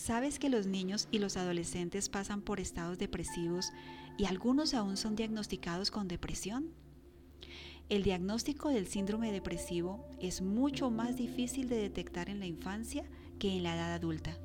¿Sabes 0.00 0.38
que 0.38 0.48
los 0.48 0.66
niños 0.66 1.08
y 1.10 1.18
los 1.18 1.36
adolescentes 1.36 2.08
pasan 2.08 2.40
por 2.40 2.58
estados 2.58 2.96
depresivos 2.96 3.70
y 4.16 4.24
algunos 4.24 4.72
aún 4.72 4.96
son 4.96 5.14
diagnosticados 5.14 5.90
con 5.90 6.08
depresión? 6.08 6.70
El 7.90 8.02
diagnóstico 8.02 8.70
del 8.70 8.86
síndrome 8.86 9.30
depresivo 9.30 10.08
es 10.18 10.40
mucho 10.40 10.90
más 10.90 11.18
difícil 11.18 11.68
de 11.68 11.76
detectar 11.76 12.30
en 12.30 12.40
la 12.40 12.46
infancia 12.46 13.04
que 13.38 13.54
en 13.54 13.62
la 13.62 13.74
edad 13.74 13.92
adulta. 13.92 14.38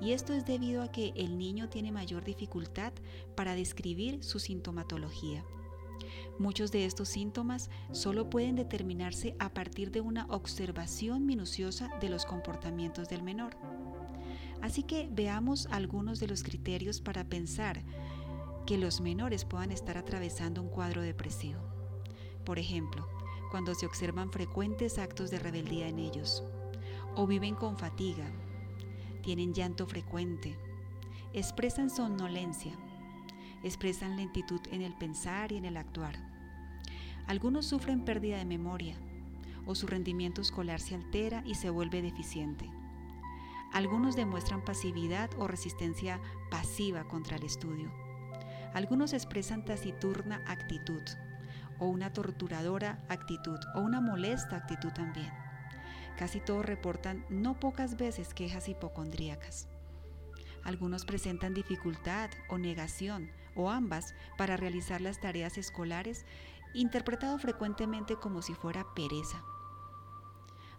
Y 0.00 0.12
esto 0.12 0.34
es 0.34 0.46
debido 0.46 0.82
a 0.82 0.92
que 0.92 1.12
el 1.16 1.36
niño 1.36 1.68
tiene 1.68 1.90
mayor 1.90 2.22
dificultad 2.22 2.92
para 3.34 3.56
describir 3.56 4.22
su 4.22 4.38
sintomatología. 4.38 5.44
Muchos 6.38 6.72
de 6.72 6.86
estos 6.86 7.08
síntomas 7.08 7.70
solo 7.92 8.30
pueden 8.30 8.56
determinarse 8.56 9.36
a 9.38 9.50
partir 9.50 9.90
de 9.90 10.00
una 10.00 10.26
observación 10.26 11.26
minuciosa 11.26 11.90
de 12.00 12.08
los 12.08 12.24
comportamientos 12.24 13.08
del 13.08 13.22
menor. 13.22 13.56
Así 14.60 14.82
que 14.82 15.08
veamos 15.12 15.66
algunos 15.70 16.20
de 16.20 16.28
los 16.28 16.42
criterios 16.42 17.00
para 17.00 17.24
pensar 17.24 17.82
que 18.66 18.78
los 18.78 19.00
menores 19.00 19.44
puedan 19.44 19.72
estar 19.72 19.98
atravesando 19.98 20.62
un 20.62 20.68
cuadro 20.68 21.02
depresivo. 21.02 21.60
Por 22.44 22.58
ejemplo, 22.58 23.08
cuando 23.50 23.74
se 23.74 23.86
observan 23.86 24.30
frecuentes 24.30 24.98
actos 24.98 25.30
de 25.30 25.38
rebeldía 25.38 25.88
en 25.88 25.98
ellos, 25.98 26.44
o 27.14 27.26
viven 27.26 27.54
con 27.54 27.76
fatiga, 27.76 28.30
tienen 29.22 29.52
llanto 29.52 29.86
frecuente, 29.86 30.56
expresan 31.32 31.90
somnolencia, 31.90 32.72
expresan 33.62 34.16
lentitud 34.16 34.60
en 34.70 34.82
el 34.82 34.94
pensar 34.94 35.52
y 35.52 35.56
en 35.56 35.64
el 35.64 35.76
actuar. 35.76 36.16
Algunos 37.26 37.66
sufren 37.66 38.04
pérdida 38.04 38.38
de 38.38 38.44
memoria 38.44 38.96
o 39.66 39.74
su 39.74 39.86
rendimiento 39.86 40.40
escolar 40.40 40.80
se 40.80 40.94
altera 40.94 41.42
y 41.46 41.54
se 41.54 41.70
vuelve 41.70 42.02
deficiente. 42.02 42.68
Algunos 43.72 44.16
demuestran 44.16 44.64
pasividad 44.64 45.30
o 45.38 45.46
resistencia 45.46 46.20
pasiva 46.50 47.04
contra 47.04 47.36
el 47.36 47.44
estudio. 47.44 47.90
Algunos 48.74 49.12
expresan 49.12 49.64
taciturna 49.64 50.42
actitud 50.46 51.02
o 51.78 51.86
una 51.86 52.12
torturadora 52.12 53.04
actitud 53.08 53.58
o 53.74 53.80
una 53.80 54.00
molesta 54.00 54.56
actitud 54.56 54.90
también. 54.92 55.30
Casi 56.18 56.40
todos 56.40 56.66
reportan 56.66 57.24
no 57.30 57.58
pocas 57.58 57.96
veces 57.96 58.34
quejas 58.34 58.68
hipocondríacas. 58.68 59.68
Algunos 60.64 61.04
presentan 61.04 61.54
dificultad 61.54 62.30
o 62.48 62.58
negación 62.58 63.30
o 63.54 63.70
ambas 63.70 64.14
para 64.38 64.56
realizar 64.56 65.00
las 65.00 65.20
tareas 65.20 65.58
escolares, 65.58 66.24
interpretado 66.74 67.38
frecuentemente 67.38 68.16
como 68.16 68.42
si 68.42 68.54
fuera 68.54 68.86
pereza. 68.94 69.42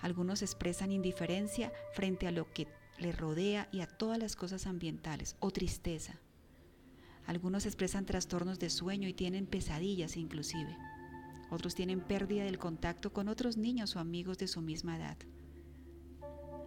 Algunos 0.00 0.42
expresan 0.42 0.90
indiferencia 0.90 1.72
frente 1.94 2.26
a 2.26 2.32
lo 2.32 2.52
que 2.52 2.66
le 2.98 3.12
rodea 3.12 3.68
y 3.72 3.80
a 3.80 3.86
todas 3.86 4.18
las 4.18 4.36
cosas 4.36 4.66
ambientales 4.66 5.36
o 5.40 5.50
tristeza. 5.50 6.18
Algunos 7.26 7.66
expresan 7.66 8.04
trastornos 8.04 8.58
de 8.58 8.70
sueño 8.70 9.08
y 9.08 9.14
tienen 9.14 9.46
pesadillas 9.46 10.16
inclusive. 10.16 10.76
Otros 11.50 11.74
tienen 11.74 12.00
pérdida 12.00 12.44
del 12.44 12.58
contacto 12.58 13.12
con 13.12 13.28
otros 13.28 13.56
niños 13.56 13.94
o 13.94 14.00
amigos 14.00 14.38
de 14.38 14.48
su 14.48 14.60
misma 14.60 14.96
edad. 14.96 15.16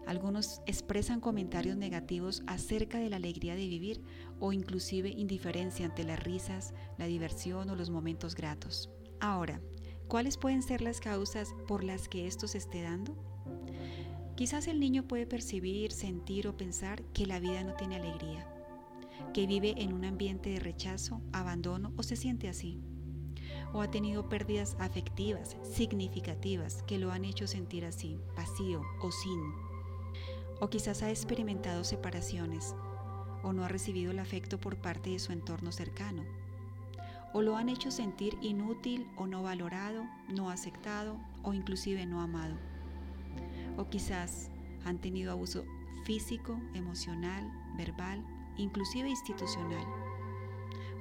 Algunos 0.06 0.62
expresan 0.68 1.20
comentarios 1.20 1.78
negativos 1.78 2.44
acerca 2.46 3.00
de 3.00 3.10
la 3.10 3.16
alegría 3.16 3.56
de 3.56 3.68
vivir 3.68 4.02
o 4.40 4.54
inclusive 4.54 5.10
indiferencia 5.10 5.86
ante 5.86 6.04
las 6.04 6.24
risas, 6.24 6.74
la 6.98 7.06
diversión 7.06 7.70
o 7.70 7.76
los 7.76 7.90
momentos 7.90 8.36
gratos. 8.36 8.92
Ahora, 9.20 9.62
¿cuáles 10.08 10.38
pueden 10.38 10.62
ser 10.62 10.82
las 10.82 11.00
causas 11.00 11.56
por 11.68 11.84
las 11.84 12.08
que 12.08 12.28
esto 12.28 12.48
se 12.48 12.60
esté 12.60 12.84
dando? 12.84 13.16
Quizás 14.36 14.68
el 14.68 14.80
niño 14.80 15.08
puede 15.08 15.26
percibir, 15.26 15.92
sentir 15.92 16.48
o 16.48 16.58
pensar 16.58 17.02
que 17.14 17.26
la 17.26 17.40
vida 17.40 17.64
no 17.64 17.74
tiene 17.74 17.96
alegría, 17.96 18.48
que 19.34 19.48
vive 19.48 19.74
en 19.78 19.94
un 19.94 20.06
ambiente 20.06 20.52
de 20.52 20.60
rechazo, 20.60 21.22
abandono 21.32 21.94
o 21.98 22.04
se 22.04 22.16
siente 22.16 22.50
así, 22.50 22.82
o 23.74 23.82
ha 23.82 23.90
tenido 23.90 24.30
pérdidas 24.30 24.76
afectivas 24.80 25.58
significativas 25.64 26.84
que 26.84 27.00
lo 27.00 27.12
han 27.12 27.26
hecho 27.26 27.48
sentir 27.48 27.86
así, 27.86 28.20
vacío 28.36 28.82
o 29.02 29.12
sin, 29.12 29.65
o 30.60 30.70
quizás 30.70 31.04
ha 31.04 31.10
experimentado 31.10 31.84
separaciones 31.84 32.76
o 33.44 33.54
no 33.54 33.64
ha 33.64 33.68
recibido 33.68 34.12
el 34.12 34.20
afecto 34.20 34.60
por 34.60 34.78
parte 34.78 35.12
de 35.12 35.20
su 35.20 35.32
entorno 35.32 35.72
cercano, 35.72 36.24
o 37.34 37.42
lo 37.42 37.58
han 37.58 37.70
hecho 37.70 37.92
sentir 37.92 38.38
inútil 38.42 39.08
o 39.18 39.28
no 39.28 39.44
valorado, 39.44 40.06
no 40.30 40.50
aceptado 40.50 41.18
o 41.44 41.54
inclusive 41.54 42.06
no 42.06 42.22
amado 42.22 42.56
o 43.78 43.90
quizás 43.90 44.50
han 44.86 45.00
tenido 45.00 45.32
abuso 45.32 45.66
físico, 46.06 46.60
emocional, 46.74 47.52
verbal, 47.78 48.24
inclusive 48.58 49.10
institucional. 49.10 49.86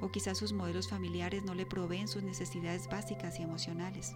O 0.01 0.11
quizás 0.11 0.37
sus 0.37 0.51
modelos 0.51 0.89
familiares 0.89 1.43
no 1.43 1.55
le 1.55 1.65
proveen 1.65 2.07
sus 2.07 2.23
necesidades 2.23 2.87
básicas 2.87 3.39
y 3.39 3.43
emocionales. 3.43 4.13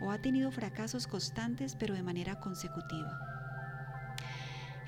O 0.00 0.10
ha 0.10 0.18
tenido 0.18 0.50
fracasos 0.50 1.06
constantes 1.06 1.74
pero 1.74 1.94
de 1.94 2.02
manera 2.02 2.38
consecutiva. 2.40 3.31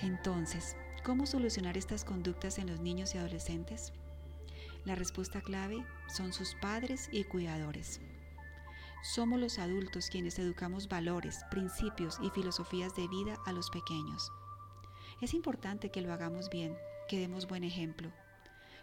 Entonces, 0.00 0.76
¿cómo 1.04 1.26
solucionar 1.26 1.76
estas 1.76 2.04
conductas 2.04 2.58
en 2.58 2.68
los 2.68 2.80
niños 2.80 3.14
y 3.14 3.18
adolescentes? 3.18 3.92
La 4.84 4.94
respuesta 4.94 5.40
clave 5.40 5.84
son 6.08 6.32
sus 6.32 6.54
padres 6.56 7.08
y 7.12 7.24
cuidadores. 7.24 8.00
Somos 9.02 9.38
los 9.38 9.58
adultos 9.58 10.08
quienes 10.10 10.38
educamos 10.38 10.88
valores, 10.88 11.40
principios 11.50 12.18
y 12.22 12.30
filosofías 12.30 12.94
de 12.94 13.06
vida 13.08 13.36
a 13.46 13.52
los 13.52 13.70
pequeños. 13.70 14.30
Es 15.20 15.34
importante 15.34 15.90
que 15.90 16.00
lo 16.00 16.12
hagamos 16.12 16.50
bien, 16.50 16.76
que 17.08 17.18
demos 17.18 17.46
buen 17.46 17.64
ejemplo. 17.64 18.10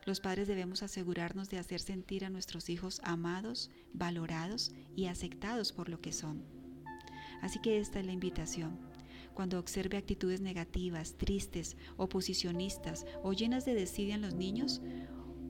Los 0.06 0.20
padres 0.20 0.48
debemos 0.48 0.82
asegurarnos 0.82 1.50
de 1.50 1.60
hacer 1.60 1.80
sentir 1.80 2.26
a 2.26 2.30
nuestros 2.30 2.70
hijos 2.70 3.02
amados, 3.04 3.70
valorados 3.94 4.72
y 4.96 5.06
aceptados 5.08 5.72
por 5.72 5.90
lo 5.90 6.02
que 6.02 6.14
son. 6.14 6.44
Así 7.42 7.60
que 7.60 7.80
esta 7.80 8.00
es 8.00 8.06
la 8.06 8.12
invitación. 8.12 8.91
Cuando 9.34 9.59
observe 9.59 9.97
actitudes 9.97 10.42
negativas, 10.42 11.16
tristes, 11.18 11.78
oposicionistas 11.97 13.06
o 13.24 13.34
llenas 13.34 13.66
de 13.66 13.74
desidia 13.74 14.16
en 14.16 14.22
los 14.22 14.34
niños, 14.34 14.81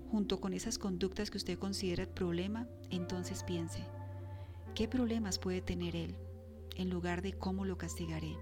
junto 0.10 0.40
con 0.40 0.54
esas 0.54 0.78
conductas 0.78 1.32
que 1.32 1.38
usted 1.38 1.58
considera 1.58 2.04
el 2.04 2.10
problema, 2.10 2.68
entonces 2.90 3.44
piense, 3.44 3.86
¿Qué 4.76 4.88
problemas 4.88 5.38
puede 5.38 5.62
tener 5.62 5.98
él 5.98 6.16
en 6.78 6.90
lugar 6.90 7.22
de 7.22 7.34
cómo 7.34 7.66
lo 7.66 7.78
castigaré? 7.78 8.38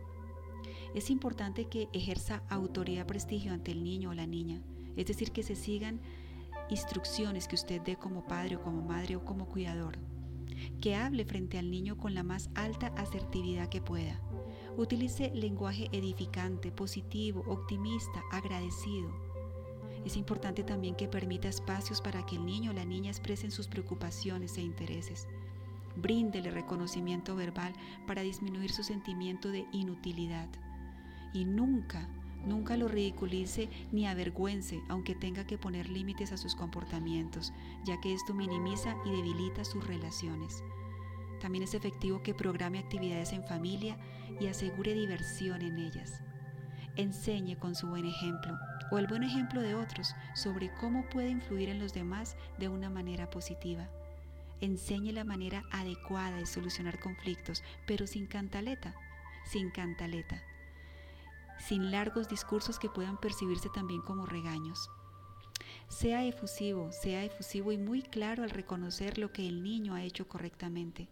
Es 0.93 1.09
importante 1.09 1.65
que 1.65 1.89
ejerza 1.91 2.43
autoridad 2.49 3.07
prestigio 3.07 3.51
ante 3.51 3.71
el 3.71 3.83
niño 3.83 4.11
o 4.11 4.13
la 4.13 4.27
niña, 4.27 4.61
es 4.95 5.07
decir, 5.07 5.31
que 5.31 5.41
se 5.41 5.55
sigan 5.55 5.99
instrucciones 6.69 7.47
que 7.47 7.55
usted 7.55 7.81
dé 7.81 7.95
como 7.95 8.27
padre 8.27 8.57
o 8.57 8.61
como 8.61 8.83
madre 8.83 9.15
o 9.15 9.25
como 9.25 9.47
cuidador. 9.47 9.97
Que 10.81 10.95
hable 10.95 11.25
frente 11.25 11.57
al 11.57 11.71
niño 11.71 11.97
con 11.97 12.13
la 12.13 12.21
más 12.21 12.51
alta 12.53 12.87
asertividad 12.95 13.69
que 13.69 13.81
pueda. 13.81 14.21
Utilice 14.79 15.29
lenguaje 15.35 15.89
edificante, 15.91 16.71
positivo, 16.71 17.43
optimista, 17.47 18.23
agradecido. 18.31 19.11
Es 20.05 20.15
importante 20.15 20.63
también 20.63 20.95
que 20.95 21.09
permita 21.09 21.49
espacios 21.49 21.99
para 21.99 22.25
que 22.25 22.37
el 22.37 22.45
niño 22.45 22.71
o 22.71 22.73
la 22.73 22.85
niña 22.85 23.11
expresen 23.11 23.51
sus 23.51 23.67
preocupaciones 23.67 24.57
e 24.57 24.61
intereses. 24.61 25.27
Bríndele 25.97 26.49
reconocimiento 26.49 27.35
verbal 27.35 27.73
para 28.07 28.21
disminuir 28.21 28.71
su 28.71 28.85
sentimiento 28.85 29.49
de 29.49 29.65
inutilidad. 29.73 30.47
Y 31.33 31.43
nunca, 31.43 32.07
nunca 32.45 32.77
lo 32.77 32.87
ridiculice 32.87 33.67
ni 33.91 34.07
avergüence, 34.07 34.81
aunque 34.87 35.13
tenga 35.13 35.45
que 35.45 35.57
poner 35.57 35.89
límites 35.89 36.31
a 36.31 36.37
sus 36.37 36.55
comportamientos, 36.55 37.51
ya 37.83 37.99
que 37.99 38.13
esto 38.13 38.33
minimiza 38.33 38.95
y 39.05 39.11
debilita 39.11 39.65
sus 39.65 39.85
relaciones. 39.85 40.63
También 41.39 41.63
es 41.63 41.73
efectivo 41.73 42.21
que 42.21 42.33
programe 42.33 42.79
actividades 42.79 43.33
en 43.33 43.45
familia 43.45 43.97
y 44.39 44.47
asegure 44.47 44.93
diversión 44.93 45.61
en 45.61 45.77
ellas. 45.77 46.21
Enseñe 46.95 47.57
con 47.57 47.75
su 47.75 47.87
buen 47.87 48.05
ejemplo 48.05 48.57
o 48.91 48.97
el 48.97 49.07
buen 49.07 49.23
ejemplo 49.23 49.61
de 49.61 49.75
otros 49.75 50.13
sobre 50.35 50.71
cómo 50.79 51.07
puede 51.09 51.29
influir 51.29 51.69
en 51.69 51.79
los 51.79 51.93
demás 51.93 52.35
de 52.57 52.67
una 52.67 52.89
manera 52.89 53.29
positiva 53.29 53.89
enseñe 54.61 55.11
la 55.11 55.23
manera 55.23 55.63
adecuada 55.71 56.37
de 56.37 56.45
solucionar 56.45 56.99
conflictos, 56.99 57.63
pero 57.85 58.07
sin 58.07 58.27
cantaleta, 58.27 58.95
sin 59.45 59.71
cantaleta, 59.71 60.43
sin 61.59 61.91
largos 61.91 62.27
discursos 62.27 62.79
que 62.79 62.89
puedan 62.89 63.17
percibirse 63.17 63.69
también 63.69 64.01
como 64.01 64.25
regaños. 64.25 64.89
Sea 65.87 66.23
efusivo, 66.25 66.91
sea 66.91 67.23
efusivo 67.23 67.71
y 67.71 67.77
muy 67.77 68.01
claro 68.01 68.43
al 68.43 68.49
reconocer 68.49 69.17
lo 69.17 69.31
que 69.31 69.47
el 69.47 69.63
niño 69.63 69.95
ha 69.95 70.03
hecho 70.03 70.27
correctamente. 70.27 71.09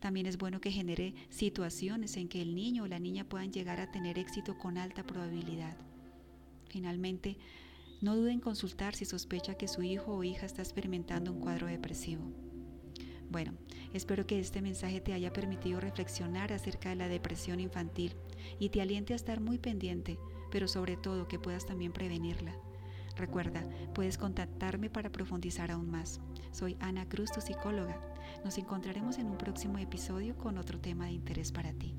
También 0.00 0.26
es 0.26 0.38
bueno 0.38 0.60
que 0.60 0.72
genere 0.72 1.14
situaciones 1.28 2.16
en 2.16 2.28
que 2.28 2.42
el 2.42 2.54
niño 2.54 2.84
o 2.84 2.88
la 2.88 2.98
niña 2.98 3.24
puedan 3.24 3.52
llegar 3.52 3.80
a 3.80 3.90
tener 3.90 4.18
éxito 4.18 4.58
con 4.58 4.78
alta 4.78 5.04
probabilidad. 5.04 5.76
Finalmente, 6.68 7.36
no 8.00 8.16
dude 8.16 8.32
en 8.32 8.40
consultar 8.40 8.94
si 8.94 9.04
sospecha 9.04 9.54
que 9.54 9.68
su 9.68 9.82
hijo 9.82 10.16
o 10.16 10.24
hija 10.24 10.46
está 10.46 10.62
experimentando 10.62 11.32
un 11.32 11.40
cuadro 11.40 11.66
depresivo. 11.66 12.24
Bueno, 13.30 13.52
Espero 13.92 14.24
que 14.26 14.38
este 14.38 14.62
mensaje 14.62 15.00
te 15.00 15.12
haya 15.12 15.32
permitido 15.32 15.80
reflexionar 15.80 16.52
acerca 16.52 16.90
de 16.90 16.96
la 16.96 17.08
depresión 17.08 17.58
infantil 17.58 18.14
y 18.60 18.68
te 18.68 18.80
aliente 18.80 19.14
a 19.14 19.16
estar 19.16 19.40
muy 19.40 19.58
pendiente, 19.58 20.16
pero 20.50 20.68
sobre 20.68 20.96
todo 20.96 21.26
que 21.26 21.40
puedas 21.40 21.66
también 21.66 21.92
prevenirla. 21.92 22.54
Recuerda, 23.20 23.62
puedes 23.94 24.16
contactarme 24.16 24.88
para 24.88 25.12
profundizar 25.12 25.70
aún 25.70 25.90
más. 25.90 26.22
Soy 26.52 26.78
Ana 26.80 27.06
Cruz, 27.06 27.30
tu 27.30 27.42
psicóloga. 27.42 28.00
Nos 28.46 28.56
encontraremos 28.56 29.18
en 29.18 29.26
un 29.26 29.36
próximo 29.36 29.76
episodio 29.76 30.38
con 30.38 30.56
otro 30.56 30.80
tema 30.80 31.04
de 31.04 31.12
interés 31.12 31.52
para 31.52 31.74
ti. 31.74 31.94